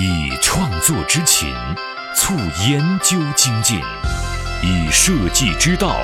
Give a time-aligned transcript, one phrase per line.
[0.00, 1.52] 以创作之情
[2.14, 2.32] 促
[2.68, 3.80] 研究精进，
[4.62, 5.96] 以设计之道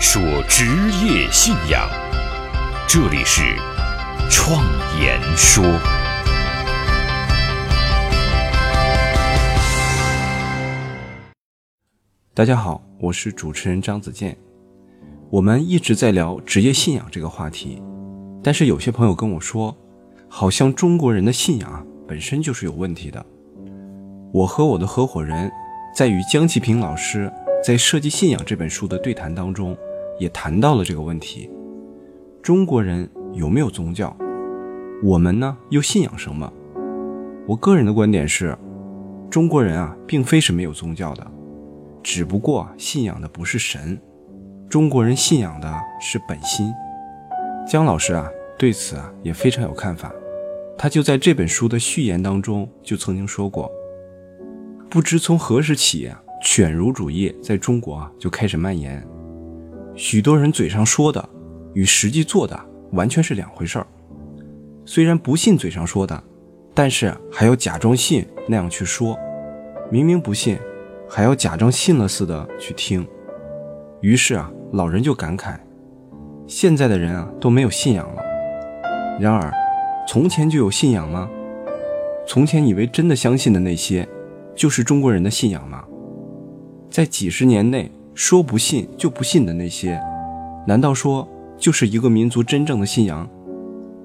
[0.00, 0.64] 说职
[1.04, 1.86] 业信仰。
[2.88, 3.42] 这里是
[4.30, 4.64] 创
[4.98, 5.62] 言说。
[12.32, 14.34] 大家好，我是主持人张子健。
[15.28, 17.82] 我们一直在聊职业信仰这个话题，
[18.42, 19.76] 但是有些朋友跟我说，
[20.26, 23.22] 好像中国人的信仰啊本身就是有问题的。
[24.32, 25.52] 我和我的合伙人，
[25.94, 27.30] 在与江其平老师
[27.62, 29.76] 在《设计信仰》这本书的对谈当中，
[30.18, 31.50] 也谈到了这个问题：
[32.42, 34.16] 中国人有没有宗教？
[35.02, 36.50] 我们呢，又信仰什么？
[37.46, 38.56] 我个人的观点是，
[39.28, 41.30] 中国人啊，并非是没有宗教的，
[42.02, 44.00] 只不过信仰的不是神，
[44.66, 46.72] 中国人信仰的是本心。
[47.68, 50.10] 江老师啊，对此啊也非常有看法，
[50.78, 53.70] 他就在这本书的序言当中就曾经说过。
[54.92, 56.12] 不知从何时起，
[56.42, 59.02] 犬儒主义在中国啊就开始蔓延。
[59.94, 61.26] 许多人嘴上说的
[61.72, 63.86] 与实际做的完全是两回事儿。
[64.84, 66.22] 虽然不信嘴上说的，
[66.74, 69.18] 但是还要假装信那样去说。
[69.90, 70.58] 明明不信，
[71.08, 73.08] 还要假装信了似的去听。
[74.02, 75.56] 于是啊，老人就感慨：
[76.46, 78.22] 现在的人啊都没有信仰了。
[79.18, 79.50] 然而，
[80.06, 81.30] 从前就有信仰吗？
[82.26, 84.06] 从前以为真的相信的那些。
[84.62, 85.82] 就是中国人的信仰吗？
[86.88, 90.00] 在几十年内说不信就不信的那些，
[90.68, 93.28] 难道说就是一个民族真正的信仰？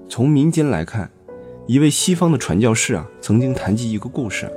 [0.09, 1.11] 从民间来看，
[1.67, 4.52] 一位西方的传教士啊，曾经谈及一个故事。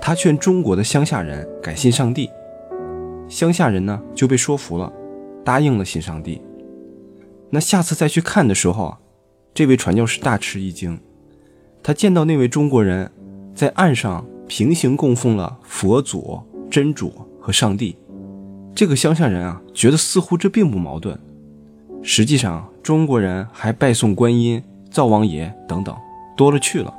[0.00, 2.30] 他劝中国的乡下人改信上帝，
[3.28, 4.90] 乡下人呢就被说服了，
[5.44, 6.40] 答应了信上帝。
[7.50, 8.98] 那下次再去看的时候啊，
[9.52, 10.98] 这位传教士大吃一惊，
[11.82, 13.12] 他见到那位中国人
[13.54, 14.24] 在岸上。
[14.46, 17.96] 平行供奉了佛祖、真主和上帝，
[18.74, 21.18] 这个乡下人啊，觉得似乎这并不矛盾。
[22.02, 25.96] 实际上，中国人还拜送观音、灶王爷等等，
[26.36, 26.92] 多了去了。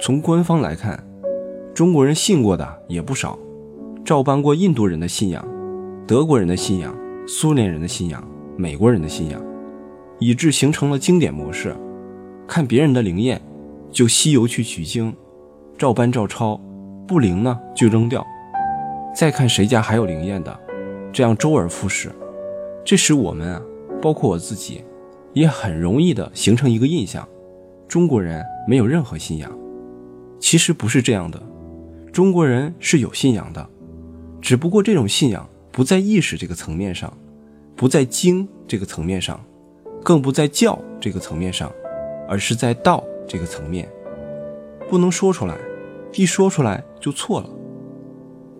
[0.00, 1.02] 从官方来看，
[1.72, 3.38] 中国人信过的也不少，
[4.04, 5.46] 照搬过印度人的信仰、
[6.06, 6.92] 德国人的信仰、
[7.28, 8.22] 苏联人的信仰、
[8.56, 9.40] 美国人的信仰，
[10.18, 11.76] 以致形成了经典模式：
[12.48, 13.40] 看别人的灵验，
[13.92, 15.14] 就西游去取经。
[15.82, 16.60] 照搬照抄，
[17.08, 18.24] 不灵呢就扔掉，
[19.12, 20.56] 再看谁家还有灵验的，
[21.12, 22.08] 这样周而复始。
[22.84, 23.60] 这使我们啊，
[24.00, 24.84] 包括我自己，
[25.32, 27.28] 也很容易的形成一个印象：
[27.88, 29.50] 中国人没有任何信仰。
[30.38, 31.42] 其实不是这样的，
[32.12, 33.68] 中国人是有信仰的，
[34.40, 37.12] 只不过这种信仰不在意识这个层面上，
[37.74, 39.40] 不在经这个层面上，
[40.04, 41.72] 更不在教这个层面上，
[42.28, 43.88] 而是在道这个层面，
[44.88, 45.56] 不能说出来。
[46.14, 47.48] 一说出来就错了，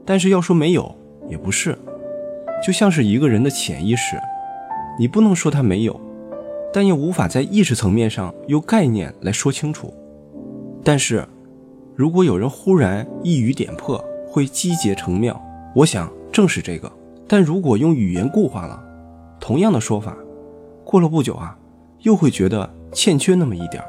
[0.04, 0.94] 但是要说没有
[1.28, 1.78] 也不是，
[2.64, 4.16] 就像是一个人的潜意识，
[4.98, 6.00] 你不能说他没有，
[6.72, 9.92] 但又无法在意识层面上用概念来说清楚。
[10.82, 11.26] 但是，
[11.94, 15.40] 如果有人忽然一语点破，会击节成妙，
[15.74, 16.90] 我想正是这个。
[17.28, 18.82] 但如果用语言固化了，
[19.38, 20.16] 同样的说法，
[20.84, 21.56] 过了不久啊，
[22.00, 23.82] 又会觉得欠缺那么一点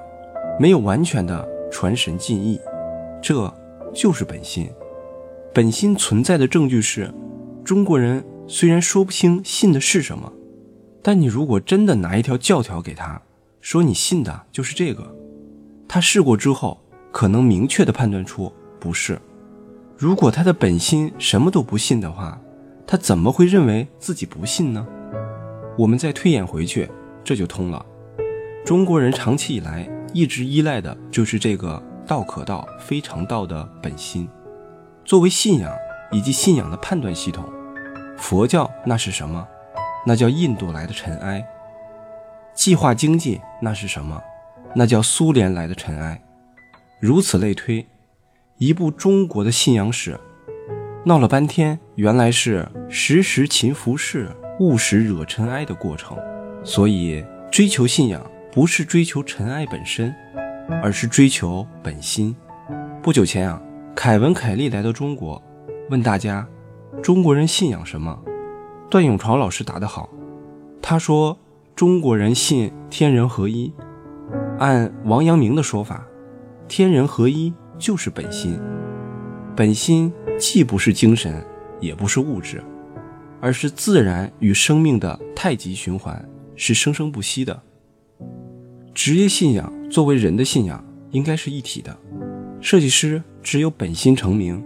[0.60, 2.60] 没有完全的传神进意。
[3.24, 3.52] 这
[3.96, 4.70] 就是本心，
[5.54, 7.10] 本心存在的证据是，
[7.64, 10.30] 中国人虽然说不清信的是什么，
[11.02, 13.22] 但你如果真的拿一条教条给他，
[13.62, 15.16] 说你信的就是这个，
[15.88, 16.78] 他试过之后，
[17.14, 19.18] 可能明确的判断出不是。
[19.98, 22.38] 如果他的本心什么都不信的话，
[22.86, 24.86] 他怎么会认为自己不信呢？
[25.78, 26.92] 我们再推演回去，
[27.24, 27.86] 这就通了。
[28.66, 31.82] 中国人长期以来一直依赖的就是这个。
[32.06, 34.30] 道可道，非常道的本心，
[35.06, 35.72] 作为信仰
[36.12, 37.44] 以及信仰的判断系统，
[38.18, 39.48] 佛教那是什么？
[40.06, 41.46] 那叫印度来的尘埃。
[42.54, 44.22] 计划经济那是什么？
[44.76, 46.22] 那叫苏联来的尘埃。
[47.00, 47.88] 如此类推，
[48.58, 50.20] 一部中国的信仰史，
[51.06, 54.28] 闹了半天，原来是时时勤拂拭，
[54.60, 56.18] 勿使惹尘埃的过程。
[56.64, 58.22] 所以，追求信仰
[58.52, 60.14] 不是追求尘埃本身。
[60.82, 62.36] 而是追求本心。
[63.02, 63.62] 不久前啊，
[63.96, 65.42] 凯文·凯利来到中国，
[65.90, 66.48] 问大家：
[67.02, 68.20] 中国人信仰什么？
[68.90, 70.10] 段永朝老师答得好，
[70.82, 71.38] 他说：
[71.76, 73.74] 中国人信天人合一。
[74.60, 76.06] 按王阳明的说法，
[76.68, 78.60] 天人合一就是本心。
[79.56, 81.46] 本心既不是精神，
[81.80, 82.64] 也不是物质，
[83.42, 86.24] 而是自然与生命的太极循环，
[86.56, 87.62] 是生生不息的。
[88.94, 91.96] 职业信仰作为人的信仰，应该是一体的。
[92.60, 94.60] 设计师只有本心成名，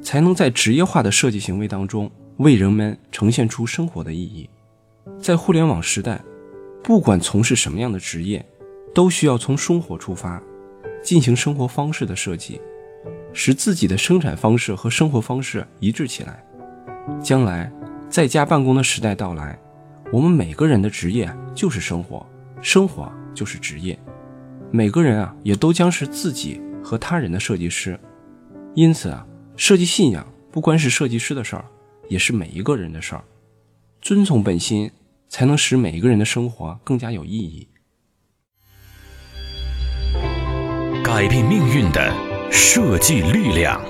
[0.00, 4.48] 才能在职业化的设计行为当中为人们呈现出生活的意义。
[5.20, 6.18] 在互联网时代，
[6.82, 8.42] 不管从事什么样的职业，
[8.94, 10.42] 都需要从生活出发，
[11.02, 12.58] 进行生活方式的设计，
[13.34, 16.42] 使自己的生产方式和生活方式一致起来。
[17.22, 17.70] 将来
[18.08, 19.60] 在家办公的时代到来，
[20.10, 22.26] 我们每个人的职业就是生活，
[22.62, 23.98] 生活就是职业。
[24.72, 27.98] 每个人啊，也都将是自己和他人的设计师。
[28.74, 29.26] 因此啊，
[29.56, 31.64] 设计信仰不光是设计师的事儿，
[32.08, 33.24] 也是每一个人的事儿。
[34.00, 34.90] 遵从本心，
[35.28, 37.66] 才能使每一个人的生活更加有意义。
[41.02, 42.14] 改变命运的
[42.52, 43.80] 设计力量，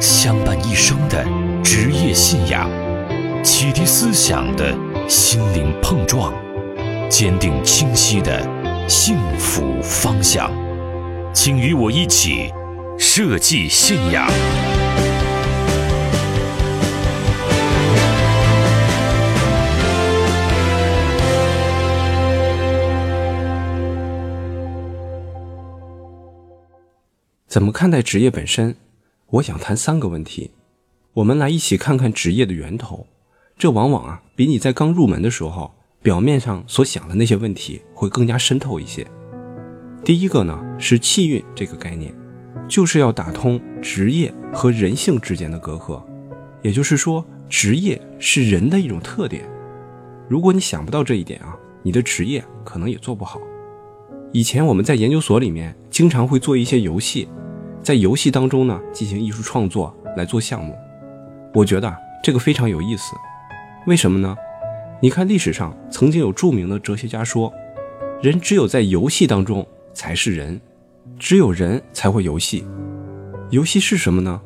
[0.00, 1.24] 相伴一生的
[1.62, 2.68] 职业信仰，
[3.44, 4.76] 启迪思想的
[5.08, 6.34] 心灵碰撞，
[7.08, 8.57] 坚定清晰的。
[8.88, 10.50] 幸福方向，
[11.34, 12.50] 请与我一起
[12.98, 14.26] 设计信仰。
[27.46, 28.74] 怎么看待职业本身？
[29.26, 30.52] 我想谈三个问题。
[31.12, 33.06] 我们来一起看看职业的源头，
[33.58, 35.77] 这往往啊，比你在刚入门的时候。
[36.08, 39.06] 表面上所想的那些问题会更加深透一些。
[40.02, 42.14] 第一个呢是气运这个概念，
[42.66, 46.02] 就是要打通职业和人性之间的隔阂。
[46.62, 49.44] 也就是说，职业是人的一种特点。
[50.30, 53.38] 如果你想不到这一点啊，你的职业可能也做不好。
[54.32, 57.28] 以前我们在研究所里面经常会做一些游戏，
[57.82, 60.74] 在游戏当中呢进行艺术创作来做项目。
[61.52, 61.94] 我觉得
[62.24, 63.14] 这个非常有意思。
[63.86, 64.34] 为什么呢？
[65.00, 67.52] 你看，历史上曾经有著名的哲学家说
[68.20, 69.64] ：“人只有在游戏当中
[69.94, 70.60] 才是人，
[71.20, 72.66] 只有人才会游戏。
[73.50, 74.40] 游戏是什么呢？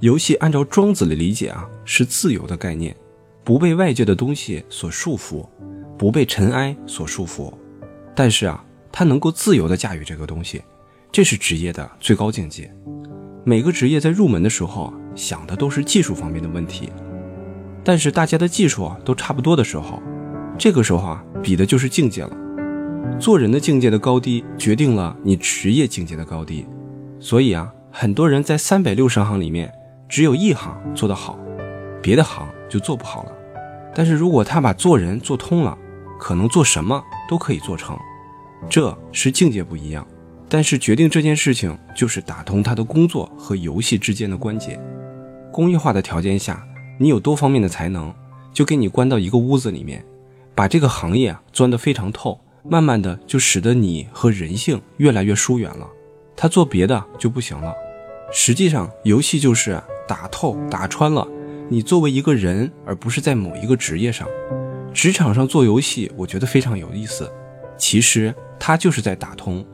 [0.00, 2.96] 游戏按照庄子的理解啊，是自由的概念，
[3.44, 5.46] 不被外界的东西所束缚，
[5.96, 7.52] 不被尘埃所束缚。
[8.12, 10.60] 但是啊，他能够自由的驾驭这个东西，
[11.12, 12.74] 这是职业的最高境界。
[13.44, 16.90] 每个职业在入门的时候想的都是技术方面的问题。”
[17.84, 20.00] 但是大家的技术啊都差不多的时候，
[20.56, 22.36] 这个时候啊比的就是境界了。
[23.18, 26.66] 做人的境界的高低，决定了你职业境界的高低。
[27.18, 29.72] 所以啊，很多人在三百六十行里面，
[30.08, 31.38] 只有一行做得好，
[32.00, 33.32] 别的行就做不好了。
[33.94, 35.76] 但是如果他把做人做通了，
[36.18, 37.98] 可能做什么都可以做成。
[38.70, 40.06] 这是境界不一样，
[40.48, 44.80] 但是决定这件事情就是打通他的工作和游戏之间的关节。
[45.52, 46.64] 工业化的条件下。
[46.98, 48.14] 你有多方面的才能，
[48.52, 50.04] 就给你关到一个屋子里面，
[50.54, 55.88] 把这个行业啊钻得非常透，慢慢的就使得你和人性越来越疏远了。
[56.36, 57.74] 他做别的就不行了。
[58.32, 61.26] 实际上，游戏就是打透、打穿了
[61.68, 64.26] 你作为一个人，而不是在某一个职业上。
[64.92, 67.30] 职场上做游戏，我觉得非常有意思。
[67.76, 69.64] 其实它就是在打通，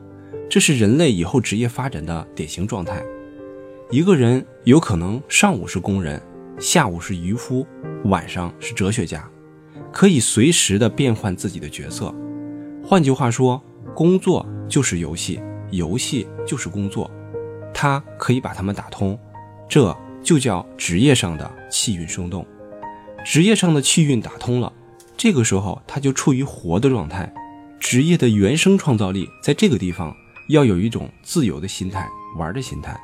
[0.49, 3.03] 这是人类以后职业发展的典型状态。
[3.91, 6.21] 一个人有可能上午是工人。
[6.59, 7.65] 下午是渔夫，
[8.03, 9.25] 晚上是哲学家，
[9.93, 12.13] 可以随时的变换自己的角色。
[12.83, 13.63] 换句话说，
[13.95, 15.39] 工作就是游戏，
[15.71, 17.09] 游戏就是工作，
[17.73, 19.17] 他可以把他们打通，
[19.69, 22.45] 这就叫职业上的气运生动。
[23.23, 24.73] 职业上的气运打通了，
[25.15, 27.33] 这个时候他就处于活的状态。
[27.79, 30.13] 职业的原生创造力在这个地方
[30.49, 32.05] 要有一种自由的心态，
[32.37, 32.99] 玩的心态。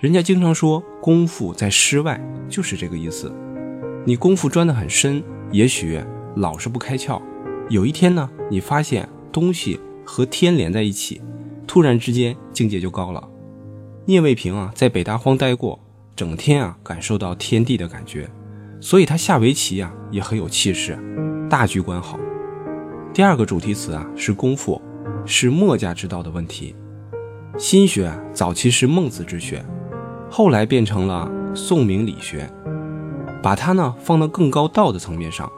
[0.00, 3.30] 人家经常说功夫在诗外，就是这个意思。
[4.06, 6.00] 你功夫钻得很深，也许
[6.36, 7.20] 老是不开窍。
[7.68, 11.20] 有一天呢，你发现东西和天连在一起，
[11.66, 13.28] 突然之间境界就高了。
[14.06, 15.78] 聂卫平啊，在北大荒待过，
[16.16, 18.26] 整天啊感受到天地的感觉，
[18.80, 20.98] 所以他下围棋啊也很有气势，
[21.50, 22.18] 大局观好。
[23.12, 24.80] 第二个主题词啊是功夫，
[25.26, 26.74] 是墨家之道的问题。
[27.58, 29.62] 心学早期是孟子之学。
[30.32, 32.48] 后来变成了宋明理学，
[33.42, 35.50] 把它呢放到更高道的层面上。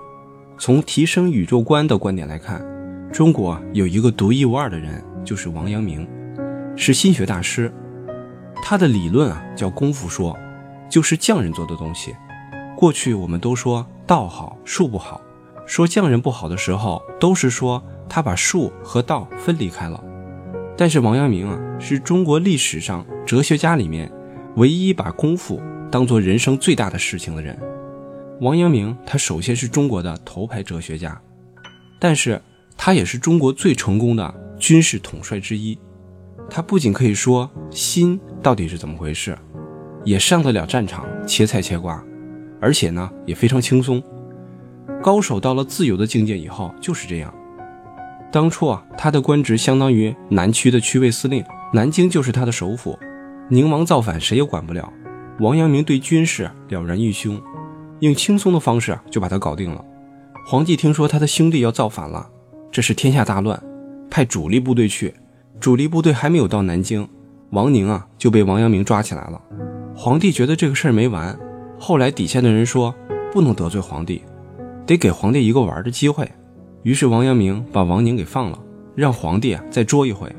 [0.57, 2.65] 从提升宇宙观的观点来看，
[3.13, 6.09] 中国有一个独一无二的人，就是王阳明，
[6.75, 7.71] 是心学大师。
[8.63, 10.35] 他的理论啊叫功夫说，
[10.89, 12.17] 就是匠人做的东西。
[12.75, 15.21] 过去我们都说道好术不好，
[15.67, 20.03] 说匠人不好的时候，都是说他把术和道分离开了。
[20.79, 24.11] 但是王阳明啊，是中国历史上哲学家里面。
[24.57, 27.59] 唯一把功夫当做人生最大的事情的人，
[28.41, 31.21] 王阳明，他首先是中国的头牌哲学家，
[31.99, 32.41] 但是
[32.77, 35.79] 他也是中国最成功的军事统帅之一。
[36.51, 39.39] 他不仅可以说心到底是怎么回事，
[40.05, 42.05] 也上得了战场切菜切瓜，
[42.61, 44.03] 而且呢也非常轻松。
[45.03, 47.33] 高手到了自由的境界以后就是这样。
[48.31, 51.43] 当初啊，他的官职相当于南区的区尉司令，
[51.73, 52.99] 南京就是他的首府。
[53.49, 54.93] 宁王造反，谁也管不了。
[55.41, 57.41] 王阳明对军事了然于胸，
[58.01, 59.85] 用轻松的方式就把他搞定了。
[60.47, 62.29] 皇帝听说他的兄弟要造反了，
[62.71, 63.63] 这是天下大乱，
[64.11, 65.15] 派主力部队去。
[65.61, 67.09] 主力部队还没有到南京，
[67.51, 69.41] 王宁啊就被王阳明抓起来了。
[69.95, 71.39] 皇帝觉得这个事儿没完，
[71.79, 72.95] 后来底下的人说
[73.33, 74.23] 不能得罪皇帝，
[74.87, 76.29] 得给皇帝一个玩的机会。
[76.83, 78.59] 于是王阳明把王宁给放了，
[78.95, 80.31] 让皇帝啊再捉一回。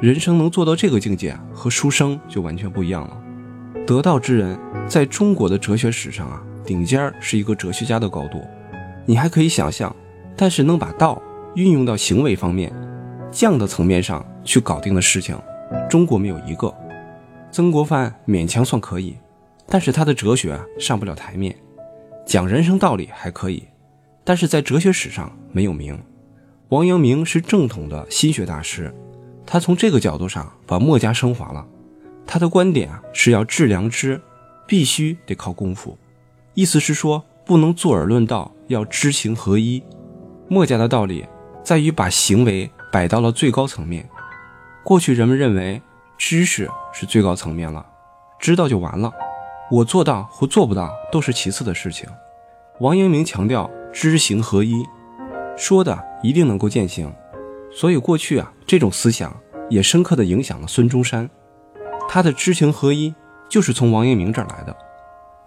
[0.00, 3.20] 人生能做到这个境界，和书生就完全不一样了。
[3.84, 8.40] 得道之人，在中国的哲学史上啊，顶尖是一个哲学家的高度。
[9.06, 9.94] 你还可以想象，
[10.36, 11.20] 但是能把道
[11.56, 12.72] 运用到行为方面、
[13.32, 15.36] 匠的层面上去搞定的事情，
[15.90, 16.72] 中国没有一个。
[17.50, 19.16] 曾国藩勉强算可以，
[19.66, 21.56] 但是他的哲学上不了台面，
[22.24, 23.64] 讲人生道理还可以，
[24.22, 25.98] 但是在哲学史上没有名。
[26.68, 28.94] 王阳明是正统的心学大师。
[29.50, 31.66] 他从这个角度上把墨家升华了，
[32.26, 34.20] 他的观点啊是要致良知，
[34.66, 35.96] 必须得靠功夫，
[36.52, 39.82] 意思是说不能坐而论道，要知行合一。
[40.48, 41.26] 墨家的道理
[41.64, 44.06] 在于把行为摆到了最高层面。
[44.84, 45.80] 过去人们认为
[46.18, 47.86] 知识是最高层面了，
[48.38, 49.10] 知道就完了，
[49.70, 52.06] 我做到或做不到都是其次的事情。
[52.80, 54.84] 王阳明强调知行合一，
[55.56, 57.10] 说的一定能够践行。
[57.72, 59.34] 所以过去啊，这种思想
[59.70, 61.30] 也深刻地影响了孙中山，
[62.06, 63.14] 他的知行合一
[63.48, 64.76] 就是从王阳明这儿来的。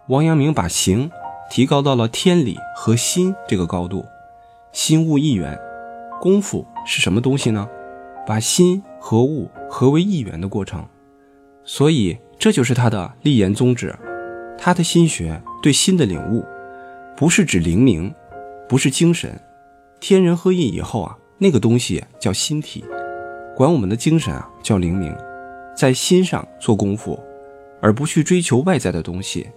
[0.07, 1.11] 王阳明把行
[1.51, 4.03] 提高到了天理和心这个高度，
[4.71, 5.55] 心物一元。
[6.19, 7.69] 功夫是什么东西呢？
[8.25, 10.83] 把心和物合为一元的过程。
[11.63, 13.95] 所以这就是他的立言宗旨。
[14.57, 16.43] 他的心学对心的领悟，
[17.15, 18.11] 不是指灵明，
[18.67, 19.39] 不是精神，
[19.99, 21.15] 天人合一以后啊。
[21.43, 22.85] 那个东西叫心体，
[23.61, 25.15] 管我们的精神啊叫灵明，
[25.77, 27.19] 在心上做功夫，
[27.79, 29.47] 而不去追求外在的东西。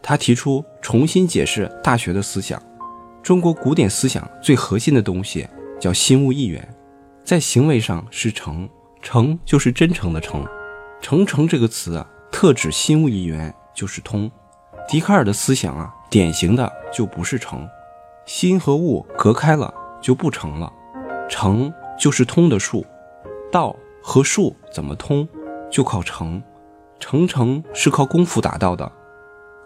[0.00, 2.62] 他提出重新解释《大学》的思想，
[3.20, 5.44] 中国古典思想最核心的东西
[5.80, 6.72] 叫心物一元，
[7.24, 8.68] 在行为上是诚，
[9.02, 10.46] 诚就是真诚的诚，
[11.00, 14.30] 诚诚这个词啊特指心物一元就是通。
[14.86, 17.68] 笛卡尔的思想啊典型的就不是诚，
[18.24, 20.72] 心和物隔开了就不成了。
[21.28, 22.86] 诚就是通的数，
[23.50, 25.28] 道和术怎么通，
[25.70, 26.42] 就靠诚。
[27.00, 28.90] 诚诚是靠功夫达到的，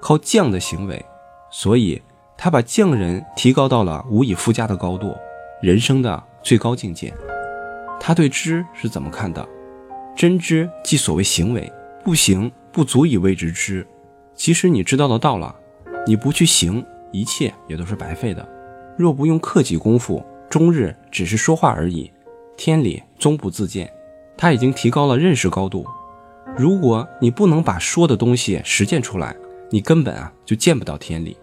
[0.00, 1.04] 靠匠的行为。
[1.50, 2.00] 所以
[2.36, 5.16] 他把匠人提高到了无以复加的高度，
[5.62, 7.12] 人生的最高境界。
[7.98, 9.46] 他对知是怎么看的？
[10.16, 11.72] 真知即所谓行为，
[12.04, 13.86] 不行不足以谓之知。
[14.34, 15.54] 即使你知道了道了，
[16.06, 18.46] 你不去行，一切也都是白费的。
[18.96, 20.24] 若不用克己功夫。
[20.50, 22.12] 终日只是说话而已，
[22.56, 23.92] 天理终不自见。
[24.36, 25.86] 他已经提高了认识高度。
[26.56, 29.34] 如果你不能把说的东西实践出来，
[29.70, 31.36] 你根本啊就见不到天理。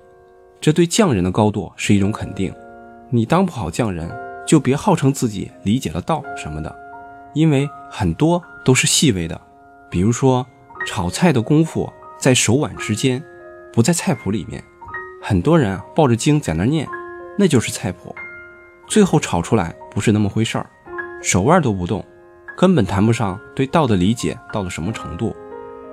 [0.62, 2.54] 这对匠人的高度是一种肯定。
[3.10, 4.10] 你当不好匠人，
[4.46, 6.76] 就别号称自己理解了道什么的，
[7.34, 9.40] 因为很多都是细微的。
[9.90, 10.46] 比如说
[10.86, 13.24] 炒菜的功夫在手腕之间，
[13.74, 14.64] 不在菜谱里面。
[15.22, 16.88] 很多人啊抱着经在那念，
[17.38, 18.14] 那就是菜谱。
[18.88, 20.70] 最后炒出来不是那么回事儿，
[21.22, 22.04] 手腕都不动，
[22.58, 25.36] 根本谈不上对道的理解到了什么程度。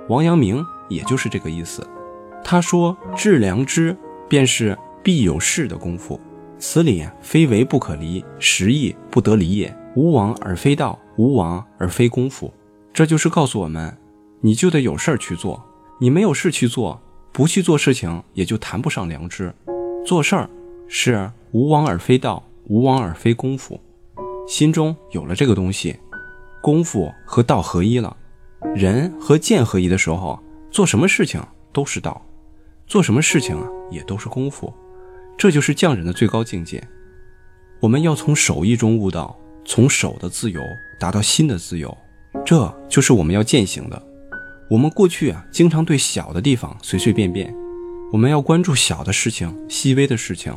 [0.09, 1.87] 王阳明也就是这个意思。
[2.45, 3.97] 他说：“致良知，
[4.29, 6.21] 便是必有事的功夫。
[6.59, 9.77] 此理非为不可离，实亦不得离也。
[9.97, 12.53] 无往而非道，无往而非功夫。”
[12.95, 13.97] 这就是告诉我们，
[14.41, 15.63] 你就得有事儿去做。
[15.99, 17.01] 你没有事去做，
[17.33, 19.53] 不去做事情，也就谈不上良知。
[20.07, 20.49] 做事儿
[20.87, 22.43] 是无往而非道。
[22.69, 23.81] 无往而非功夫，
[24.47, 25.97] 心中有了这个东西，
[26.63, 28.17] 功夫和道合一了，
[28.75, 32.25] 人和剑合一的时候，做什么事情都是道，
[32.87, 34.73] 做什么事情啊也都是功夫，
[35.37, 36.83] 这就是匠人的最高境界。
[37.81, 40.61] 我们要从手艺中悟道，从手的自由
[41.01, 41.95] 达到心的自由，
[42.45, 44.01] 这就是我们要践行的。
[44.71, 47.55] 我们过去啊，经常对小的地方随随便便，
[48.13, 50.57] 我们要关注小的事情，细微的事情。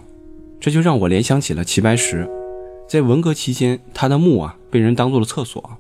[0.60, 2.30] 这就让我联想起了齐白石，
[2.90, 5.78] 在文革期间，他的墓啊被人当做了厕所。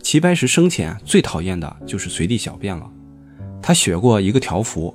[0.00, 2.88] 齐白石生前最讨厌的就是随地小便了，
[3.60, 4.94] 他写过一个条幅，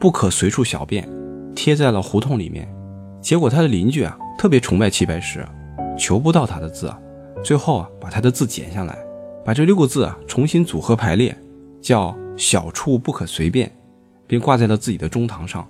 [0.00, 1.06] 不可随处小便，
[1.54, 2.66] 贴在了胡同里面。
[3.20, 5.46] 结果他的邻居啊特别崇拜齐白石，
[5.98, 6.90] 求不到他的字，
[7.44, 8.96] 最后啊把他的字剪下来，
[9.44, 11.36] 把这六个字啊重新组合排列，
[11.82, 13.70] 叫“小处不可随便”，
[14.26, 15.68] 便挂在了自己的中堂上，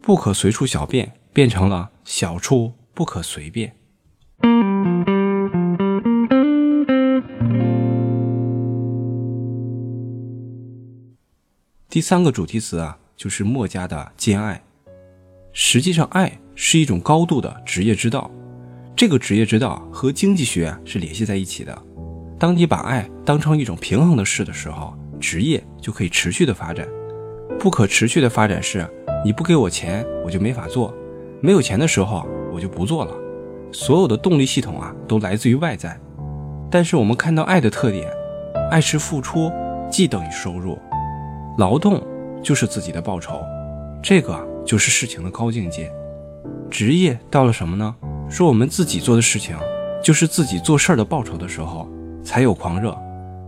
[0.00, 3.74] 不可随处小便变成了小处不可随便。
[11.96, 14.62] 第三个主题词啊，就是墨家的兼爱。
[15.54, 18.30] 实际上，爱是一种高度的职业之道。
[18.94, 21.74] 这个职业之道和经济学是联系在一起的。
[22.38, 26.86] 当你把爱当成一种平衡的事的时候，职业就可以持续的发展。
[27.58, 28.86] 不可持续的发展是，
[29.24, 30.92] 你不给我钱，我就没法做；
[31.40, 33.14] 没有钱的时候，我就不做了。
[33.72, 35.98] 所有的动力系统啊，都来自于外在。
[36.70, 38.12] 但是我们看到爱的特点，
[38.70, 39.50] 爱是付出，
[39.90, 40.78] 既等于收入。
[41.58, 42.02] 劳动
[42.42, 43.40] 就是自己的报酬，
[44.02, 45.90] 这个就是事情的高境界。
[46.70, 47.94] 职业到了什么呢？
[48.28, 49.56] 说我们自己做的事情，
[50.02, 51.88] 就是自己做事儿的报酬的时候，
[52.22, 52.94] 才有狂热。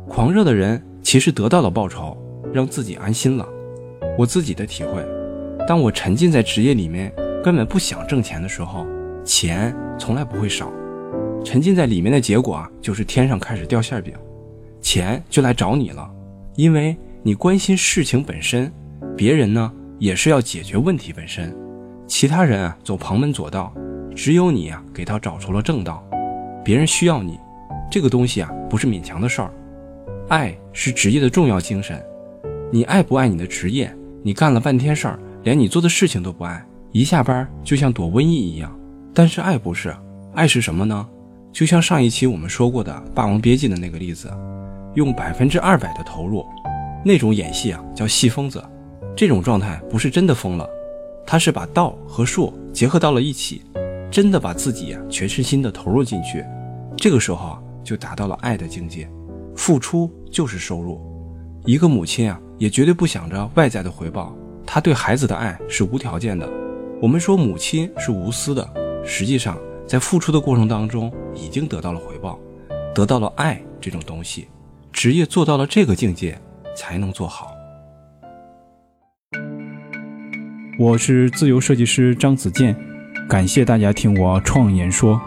[0.09, 2.17] 狂热的人其实得到了报酬，
[2.51, 3.47] 让自己安心了。
[4.17, 5.05] 我自己的体会，
[5.67, 7.13] 当我沉浸在职业里面，
[7.45, 8.87] 根本不想挣钱的时候，
[9.23, 10.73] 钱从来不会少。
[11.45, 14.15] 沉浸在里面的结果啊，就是天上开始掉馅饼，
[14.81, 16.09] 钱就来找你了，
[16.57, 16.97] 因为。
[17.25, 18.73] 你关心事情本身，
[19.17, 21.55] 别人呢也是要解决问题本身。
[22.07, 23.75] 其他人啊走旁门左道，
[24.15, 26.03] 只有你啊给他找出了正道。
[26.65, 27.37] 别人需要你，
[27.91, 29.53] 这个东西啊不是勉强的事儿。
[30.29, 32.01] 爱是职业的重要精神。
[32.71, 33.93] 你爱不爱你的职业？
[34.23, 38.73] 你干了半天事儿，连你做的事情都不爱，一下班就像躲瘟疫一样。
[39.13, 39.95] 但是爱不是，
[40.35, 41.07] 爱是什么呢？
[41.53, 44.31] 就像上一期我们说过的《霸王别姬》的那个例子，
[44.95, 46.47] 用百分之二百的投入。
[47.05, 48.63] 那种演戏啊，叫戏疯子。
[49.17, 50.69] 这种状态不是真的疯了，
[51.27, 53.63] 他是把道和术结合到了一起，
[54.11, 56.45] 真的把自己啊全身心的投入进去。
[56.97, 59.09] 这个时候啊，就达到了爱的境界。
[59.57, 61.01] 付出就是收入。
[61.65, 66.49] 一个母亲啊，也绝对不想着外在的回报，她对孩子的爱是无条件的。
[67.03, 68.69] 我们说母亲是无私的，
[69.05, 72.39] 实际上在付出的过程当中已经得到了回报，
[72.95, 74.47] 得到了爱这种东西。
[74.93, 76.41] 职业做到了这个境界。
[76.79, 77.53] 才能做好。
[80.79, 82.77] 我是自由设计师张子健，
[83.29, 85.21] 感谢大家听我创言说。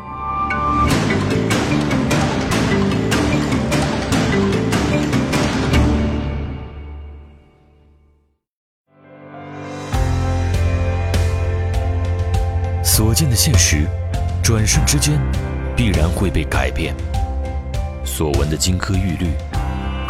[12.82, 13.86] 所见的现实，
[14.42, 15.20] 转瞬之间
[15.76, 16.96] 必然会被改变；
[18.06, 19.28] 所闻的金科玉律。